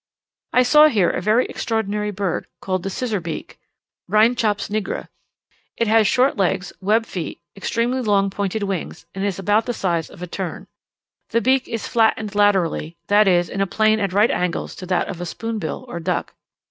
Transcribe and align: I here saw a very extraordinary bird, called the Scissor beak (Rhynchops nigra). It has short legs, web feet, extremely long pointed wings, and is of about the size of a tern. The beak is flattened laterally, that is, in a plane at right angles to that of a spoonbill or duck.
I 0.51 0.61
here 0.87 1.11
saw 1.11 1.17
a 1.19 1.21
very 1.21 1.45
extraordinary 1.45 2.09
bird, 2.09 2.47
called 2.59 2.81
the 2.81 2.89
Scissor 2.89 3.19
beak 3.19 3.59
(Rhynchops 4.09 4.67
nigra). 4.71 5.09
It 5.77 5.85
has 5.87 6.07
short 6.07 6.37
legs, 6.37 6.73
web 6.81 7.05
feet, 7.05 7.39
extremely 7.55 8.01
long 8.01 8.31
pointed 8.31 8.63
wings, 8.63 9.05
and 9.13 9.23
is 9.23 9.37
of 9.37 9.45
about 9.45 9.67
the 9.67 9.75
size 9.75 10.09
of 10.09 10.23
a 10.23 10.25
tern. 10.25 10.65
The 11.29 11.39
beak 11.41 11.67
is 11.67 11.87
flattened 11.87 12.33
laterally, 12.33 12.97
that 13.09 13.27
is, 13.27 13.47
in 13.47 13.61
a 13.61 13.67
plane 13.67 13.99
at 13.99 14.11
right 14.11 14.31
angles 14.31 14.73
to 14.77 14.87
that 14.87 15.07
of 15.07 15.21
a 15.21 15.25
spoonbill 15.27 15.85
or 15.87 15.99
duck. 15.99 16.33